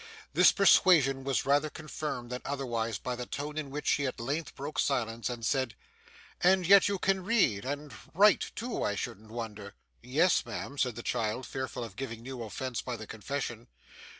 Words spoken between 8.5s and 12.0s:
too, I shouldn't wonder?' 'Yes, ma'am,' said the child, fearful of